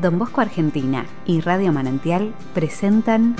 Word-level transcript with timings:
Don 0.00 0.16
Bosco 0.16 0.40
Argentina 0.40 1.06
y 1.26 1.40
Radio 1.40 1.72
Manantial 1.72 2.32
presentan 2.54 3.34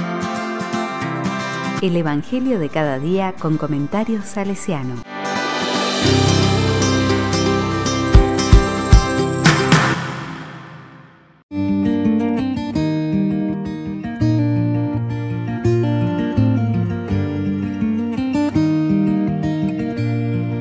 El 1.83 1.97
Evangelio 1.97 2.59
de 2.59 2.69
cada 2.69 2.99
día 2.99 3.35
con 3.39 3.59
comentarios 3.59 4.25
salesiano. 4.25 5.03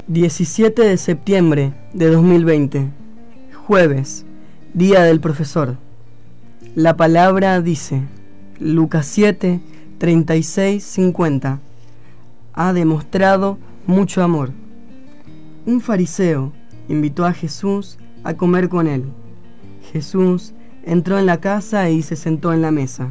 ...17 0.08 0.74
de 0.74 0.98
septiembre 0.98 1.74
de 1.94 2.10
2020... 2.10 2.92
...jueves... 3.66 4.26
...día 4.74 5.04
del 5.04 5.20
profesor... 5.20 5.78
La 6.78 6.96
palabra 6.96 7.60
dice, 7.60 8.04
Lucas 8.60 9.08
7, 9.08 9.62
36, 9.98 10.84
50, 10.84 11.60
ha 12.54 12.74
demostrado 12.74 13.58
mucho 13.88 14.22
amor. 14.22 14.52
Un 15.66 15.82
fariseo 15.82 16.54
invitó 16.88 17.26
a 17.26 17.34
Jesús 17.34 17.98
a 18.24 18.36
comer 18.36 18.70
con 18.70 18.86
él. 18.86 19.06
Jesús 19.92 20.54
entró 20.84 21.18
en 21.18 21.26
la 21.26 21.42
casa 21.42 21.90
y 21.90 22.04
se 22.04 22.16
sentó 22.16 22.54
en 22.54 22.62
la 22.62 22.70
mesa. 22.70 23.10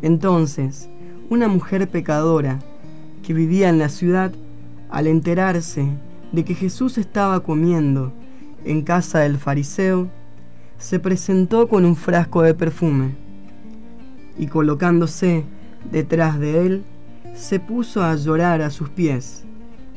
Entonces, 0.00 0.88
una 1.28 1.48
mujer 1.48 1.90
pecadora 1.90 2.58
que 3.22 3.34
vivía 3.34 3.68
en 3.68 3.78
la 3.78 3.90
ciudad, 3.90 4.32
al 4.88 5.08
enterarse 5.08 5.86
de 6.32 6.42
que 6.42 6.54
Jesús 6.54 6.96
estaba 6.96 7.40
comiendo 7.40 8.14
en 8.64 8.80
casa 8.80 9.18
del 9.18 9.36
fariseo, 9.36 10.08
se 10.82 10.98
presentó 10.98 11.68
con 11.68 11.84
un 11.84 11.94
frasco 11.94 12.42
de 12.42 12.54
perfume 12.54 13.14
y 14.36 14.48
colocándose 14.48 15.44
detrás 15.92 16.40
de 16.40 16.66
él, 16.66 16.84
se 17.34 17.60
puso 17.60 18.02
a 18.02 18.16
llorar 18.16 18.62
a 18.62 18.70
sus 18.70 18.90
pies 18.90 19.44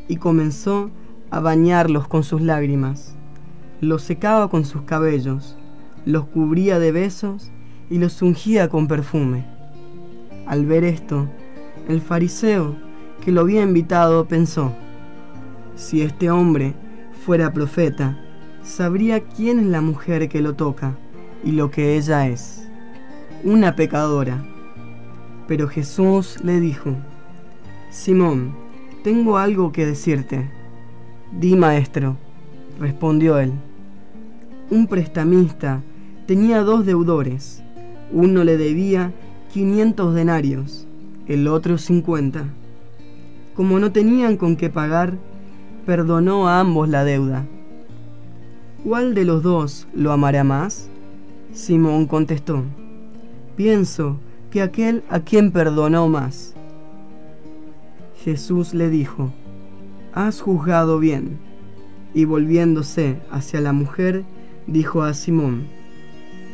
y 0.07 0.17
comenzó 0.17 0.91
a 1.31 1.39
bañarlos 1.39 2.07
con 2.07 2.23
sus 2.23 2.39
lágrimas. 2.39 3.15
Los 3.81 4.03
secaba 4.03 4.47
con 4.47 4.63
sus 4.63 4.83
cabellos, 4.83 5.57
los 6.05 6.25
cubría 6.25 6.77
de 6.77 6.91
besos 6.91 7.49
y 7.89 7.97
los 7.97 8.21
ungía 8.21 8.69
con 8.69 8.87
perfume. 8.87 9.43
Al 10.45 10.67
ver 10.67 10.83
esto, 10.83 11.27
el 11.89 11.99
fariseo 11.99 12.75
que 13.21 13.31
lo 13.31 13.41
había 13.41 13.63
invitado 13.63 14.27
pensó, 14.27 14.71
si 15.75 16.03
este 16.03 16.29
hombre 16.29 16.75
fuera 17.25 17.51
profeta, 17.51 18.19
sabría 18.65 19.21
quién 19.21 19.59
es 19.59 19.65
la 19.67 19.79
mujer 19.79 20.27
que 20.27 20.41
lo 20.41 20.55
toca 20.55 20.97
y 21.43 21.51
lo 21.51 21.69
que 21.69 21.95
ella 21.95 22.27
es, 22.27 22.67
una 23.43 23.75
pecadora. 23.75 24.43
Pero 25.47 25.67
Jesús 25.67 26.43
le 26.43 26.59
dijo, 26.59 26.95
Simón, 27.91 28.55
tengo 29.03 29.37
algo 29.37 29.71
que 29.71 29.85
decirte. 29.85 30.49
Di, 31.31 31.55
maestro, 31.55 32.17
respondió 32.79 33.37
él. 33.37 33.53
Un 34.71 34.87
prestamista 34.87 35.83
tenía 36.25 36.61
dos 36.61 36.85
deudores. 36.85 37.61
Uno 38.11 38.43
le 38.43 38.57
debía 38.57 39.13
500 39.53 40.15
denarios, 40.15 40.87
el 41.27 41.47
otro 41.47 41.77
50. 41.77 42.45
Como 43.53 43.79
no 43.79 43.91
tenían 43.91 44.37
con 44.37 44.55
qué 44.55 44.71
pagar, 44.71 45.17
perdonó 45.85 46.47
a 46.47 46.59
ambos 46.59 46.89
la 46.89 47.03
deuda. 47.03 47.45
¿Cuál 48.85 49.15
de 49.15 49.25
los 49.25 49.41
dos 49.41 49.87
lo 49.95 50.11
amará 50.11 50.43
más? 50.43 50.89
Simón 51.51 52.05
contestó, 52.05 52.63
pienso 53.55 54.19
que 54.51 54.61
aquel 54.61 55.03
a 55.09 55.21
quien 55.21 55.51
perdonó 55.51 56.07
más. 56.07 56.53
Jesús 58.23 58.75
le 58.75 58.91
dijo, 58.91 59.31
has 60.13 60.39
juzgado 60.39 60.99
bien. 60.99 61.39
Y 62.13 62.25
volviéndose 62.25 63.17
hacia 63.31 63.59
la 63.59 63.73
mujer, 63.73 64.23
dijo 64.67 65.01
a 65.01 65.15
Simón, 65.15 65.63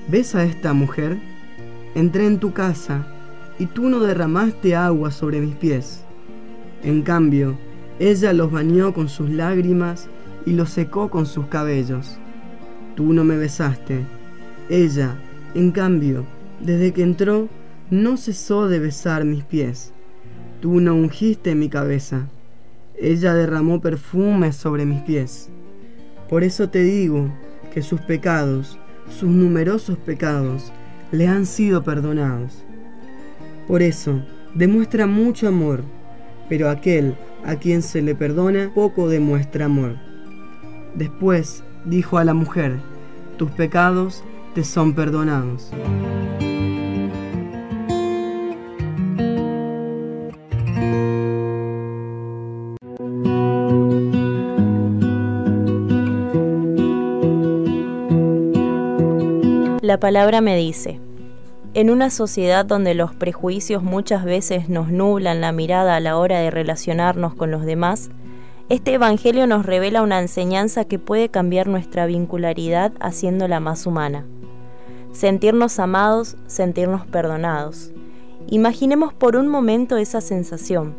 ¿ves 0.07 0.33
a 0.33 0.45
esta 0.45 0.71
mujer? 0.71 1.19
Entré 1.95 2.27
en 2.27 2.39
tu 2.39 2.53
casa 2.53 3.07
y 3.59 3.65
tú 3.65 3.89
no 3.89 3.99
derramaste 3.99 4.73
agua 4.73 5.11
sobre 5.11 5.41
mis 5.41 5.55
pies. 5.55 6.05
En 6.81 7.01
cambio, 7.01 7.57
ella 7.99 8.31
los 8.31 8.53
bañó 8.53 8.93
con 8.93 9.09
sus 9.09 9.29
lágrimas 9.29 10.07
y 10.45 10.53
los 10.53 10.69
secó 10.69 11.09
con 11.09 11.25
sus 11.25 11.47
cabellos. 11.47 12.17
Tú 12.95 13.13
no 13.13 13.23
me 13.23 13.37
besaste. 13.37 14.05
Ella, 14.69 15.15
en 15.53 15.71
cambio, 15.71 16.25
desde 16.59 16.91
que 16.93 17.03
entró, 17.03 17.49
no 17.89 18.17
cesó 18.17 18.67
de 18.67 18.79
besar 18.79 19.25
mis 19.25 19.43
pies. 19.43 19.93
Tú 20.61 20.79
no 20.79 20.95
ungiste 20.95 21.55
mi 21.55 21.69
cabeza. 21.69 22.27
Ella 22.97 23.33
derramó 23.33 23.81
perfume 23.81 24.53
sobre 24.53 24.85
mis 24.85 25.01
pies. 25.01 25.49
Por 26.29 26.43
eso 26.43 26.69
te 26.69 26.83
digo 26.83 27.33
que 27.73 27.81
sus 27.81 27.99
pecados, 28.01 28.77
sus 29.09 29.29
numerosos 29.29 29.97
pecados, 29.97 30.71
le 31.11 31.27
han 31.27 31.45
sido 31.45 31.83
perdonados. 31.83 32.63
Por 33.67 33.81
eso, 33.81 34.23
demuestra 34.55 35.07
mucho 35.07 35.47
amor, 35.47 35.83
pero 36.47 36.69
aquel 36.69 37.15
a 37.43 37.55
quien 37.55 37.81
se 37.81 38.01
le 38.01 38.15
perdona 38.15 38.71
poco 38.73 39.09
demuestra 39.09 39.65
amor. 39.65 40.10
Después 40.95 41.63
dijo 41.85 42.17
a 42.17 42.23
la 42.23 42.33
mujer, 42.33 42.79
tus 43.37 43.51
pecados 43.51 44.23
te 44.53 44.63
son 44.63 44.93
perdonados. 44.93 45.71
La 59.81 59.99
palabra 59.99 60.39
me 60.39 60.55
dice, 60.55 60.99
en 61.73 61.89
una 61.89 62.09
sociedad 62.09 62.65
donde 62.65 62.93
los 62.93 63.13
prejuicios 63.13 63.81
muchas 63.83 64.23
veces 64.23 64.69
nos 64.69 64.89
nublan 64.89 65.41
la 65.41 65.51
mirada 65.51 65.95
a 65.95 65.99
la 65.99 66.17
hora 66.17 66.39
de 66.39 66.51
relacionarnos 66.51 67.33
con 67.33 67.51
los 67.51 67.65
demás, 67.65 68.09
este 68.71 68.93
Evangelio 68.93 69.47
nos 69.47 69.65
revela 69.65 70.01
una 70.01 70.21
enseñanza 70.21 70.85
que 70.85 70.97
puede 70.97 71.27
cambiar 71.27 71.67
nuestra 71.67 72.05
vincularidad 72.05 72.93
haciéndola 73.01 73.59
más 73.59 73.85
humana. 73.85 74.25
Sentirnos 75.11 75.77
amados, 75.77 76.37
sentirnos 76.47 77.05
perdonados. 77.05 77.91
Imaginemos 78.47 79.13
por 79.13 79.35
un 79.35 79.49
momento 79.49 79.97
esa 79.97 80.21
sensación, 80.21 80.95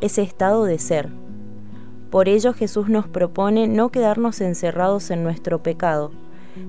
ese 0.00 0.22
estado 0.22 0.64
de 0.64 0.78
ser. 0.78 1.08
Por 2.08 2.28
ello 2.28 2.52
Jesús 2.52 2.88
nos 2.88 3.08
propone 3.08 3.66
no 3.66 3.88
quedarnos 3.88 4.40
encerrados 4.40 5.10
en 5.10 5.24
nuestro 5.24 5.60
pecado, 5.60 6.12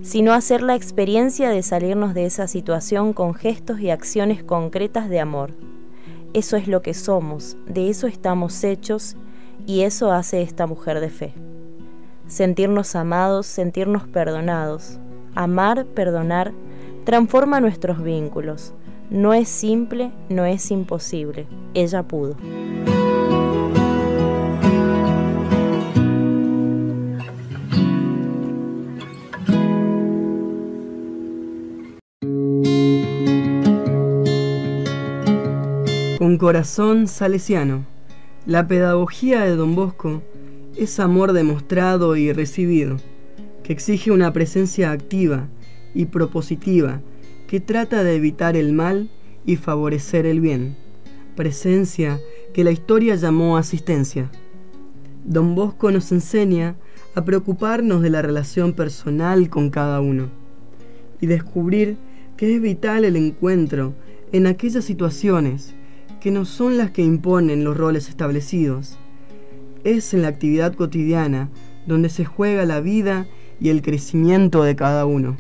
sino 0.01 0.33
hacer 0.33 0.63
la 0.63 0.73
experiencia 0.73 1.51
de 1.51 1.61
salirnos 1.61 2.15
de 2.15 2.25
esa 2.25 2.47
situación 2.47 3.13
con 3.13 3.35
gestos 3.35 3.81
y 3.81 3.91
acciones 3.91 4.43
concretas 4.43 5.09
de 5.09 5.19
amor. 5.19 5.51
Eso 6.33 6.57
es 6.57 6.67
lo 6.67 6.81
que 6.81 6.95
somos, 6.95 7.55
de 7.67 7.91
eso 7.91 8.07
estamos 8.07 8.63
hechos 8.63 9.15
y 9.69 9.83
eso 9.83 10.11
hace 10.11 10.41
esta 10.41 10.65
mujer 10.65 10.99
de 10.99 11.11
fe. 11.11 11.31
Sentirnos 12.25 12.95
amados, 12.95 13.45
sentirnos 13.45 14.07
perdonados. 14.07 14.97
Amar, 15.35 15.85
perdonar, 15.85 16.53
transforma 17.03 17.59
nuestros 17.59 18.01
vínculos. 18.01 18.73
No 19.11 19.35
es 19.35 19.47
simple, 19.47 20.11
no 20.27 20.43
es 20.45 20.71
imposible. 20.71 21.45
Ella 21.75 22.01
pudo. 22.01 22.35
Un 36.19 36.37
corazón 36.39 37.07
salesiano. 37.07 37.98
La 38.49 38.67
pedagogía 38.67 39.41
de 39.41 39.55
Don 39.55 39.75
Bosco 39.75 40.23
es 40.75 40.99
amor 40.99 41.33
demostrado 41.33 42.15
y 42.15 42.33
recibido, 42.33 42.97
que 43.61 43.71
exige 43.73 44.09
una 44.09 44.33
presencia 44.33 44.89
activa 44.89 45.47
y 45.93 46.05
propositiva 46.05 46.99
que 47.47 47.59
trata 47.59 48.03
de 48.03 48.15
evitar 48.15 48.57
el 48.57 48.73
mal 48.73 49.11
y 49.45 49.55
favorecer 49.55 50.25
el 50.25 50.41
bien, 50.41 50.75
presencia 51.35 52.19
que 52.51 52.63
la 52.63 52.71
historia 52.71 53.13
llamó 53.13 53.55
asistencia. 53.55 54.31
Don 55.23 55.53
Bosco 55.53 55.91
nos 55.91 56.11
enseña 56.11 56.75
a 57.13 57.23
preocuparnos 57.23 58.01
de 58.01 58.09
la 58.09 58.23
relación 58.23 58.73
personal 58.73 59.47
con 59.51 59.69
cada 59.69 60.01
uno 60.01 60.27
y 61.21 61.27
descubrir 61.27 61.97
que 62.35 62.55
es 62.55 62.59
vital 62.59 63.05
el 63.05 63.15
encuentro 63.15 63.93
en 64.31 64.47
aquellas 64.47 64.85
situaciones 64.85 65.75
que 66.19 66.31
no 66.31 66.45
son 66.45 66.77
las 66.77 66.91
que 66.91 67.01
imponen 67.01 67.63
los 67.63 67.77
roles 67.77 68.09
establecidos. 68.09 68.97
Es 69.83 70.13
en 70.13 70.21
la 70.21 70.27
actividad 70.27 70.73
cotidiana 70.73 71.49
donde 71.87 72.09
se 72.09 72.25
juega 72.25 72.65
la 72.65 72.81
vida 72.81 73.27
y 73.59 73.69
el 73.69 73.81
crecimiento 73.81 74.63
de 74.63 74.75
cada 74.75 75.05
uno. 75.05 75.37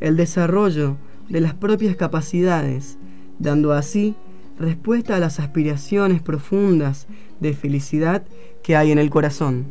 el 0.00 0.16
desarrollo 0.16 0.96
de 1.28 1.40
las 1.40 1.54
propias 1.54 1.96
capacidades, 1.96 2.98
dando 3.38 3.72
así 3.72 4.14
respuesta 4.58 5.16
a 5.16 5.18
las 5.18 5.40
aspiraciones 5.40 6.22
profundas 6.22 7.06
de 7.40 7.54
felicidad 7.54 8.22
que 8.62 8.76
hay 8.76 8.92
en 8.92 8.98
el 8.98 9.10
corazón. 9.10 9.66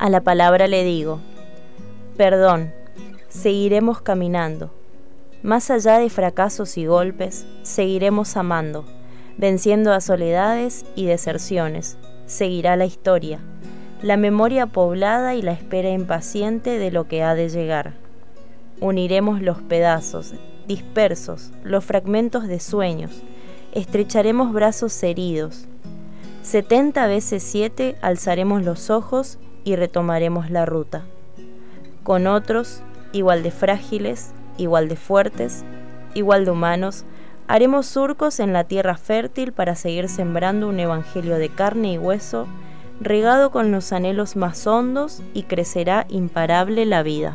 A 0.00 0.08
la 0.08 0.22
palabra 0.22 0.66
le 0.66 0.82
digo, 0.82 1.20
perdón, 2.16 2.72
seguiremos 3.28 4.00
caminando. 4.00 4.72
Más 5.42 5.70
allá 5.70 5.98
de 5.98 6.08
fracasos 6.08 6.78
y 6.78 6.86
golpes, 6.86 7.46
seguiremos 7.64 8.38
amando, 8.38 8.86
venciendo 9.36 9.92
a 9.92 10.00
soledades 10.00 10.86
y 10.96 11.04
deserciones. 11.04 11.98
Seguirá 12.24 12.76
la 12.76 12.86
historia, 12.86 13.40
la 14.00 14.16
memoria 14.16 14.64
poblada 14.64 15.34
y 15.34 15.42
la 15.42 15.52
espera 15.52 15.90
impaciente 15.90 16.78
de 16.78 16.90
lo 16.90 17.06
que 17.06 17.22
ha 17.22 17.34
de 17.34 17.50
llegar. 17.50 17.92
Uniremos 18.80 19.42
los 19.42 19.60
pedazos, 19.60 20.32
dispersos, 20.66 21.50
los 21.62 21.84
fragmentos 21.84 22.48
de 22.48 22.58
sueños, 22.58 23.22
estrecharemos 23.72 24.54
brazos 24.54 25.02
heridos. 25.02 25.66
Setenta 26.42 27.06
veces 27.06 27.42
siete 27.42 27.96
alzaremos 28.00 28.64
los 28.64 28.88
ojos 28.88 29.38
y 29.64 29.76
retomaremos 29.76 30.50
la 30.50 30.66
ruta. 30.66 31.04
Con 32.02 32.26
otros, 32.26 32.82
igual 33.12 33.42
de 33.42 33.50
frágiles, 33.50 34.32
igual 34.56 34.88
de 34.88 34.96
fuertes, 34.96 35.64
igual 36.14 36.44
de 36.44 36.50
humanos, 36.50 37.04
haremos 37.48 37.86
surcos 37.86 38.40
en 38.40 38.52
la 38.52 38.64
tierra 38.64 38.96
fértil 38.96 39.52
para 39.52 39.74
seguir 39.74 40.08
sembrando 40.08 40.68
un 40.68 40.80
evangelio 40.80 41.36
de 41.36 41.48
carne 41.48 41.92
y 41.92 41.98
hueso, 41.98 42.46
regado 43.00 43.50
con 43.50 43.72
los 43.72 43.92
anhelos 43.92 44.36
más 44.36 44.66
hondos 44.66 45.22
y 45.34 45.44
crecerá 45.44 46.06
imparable 46.08 46.86
la 46.86 47.02
vida. 47.02 47.34